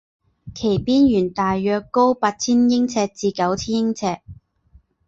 [0.55, 4.17] 其边缘大约高八千英尺至九千英尺。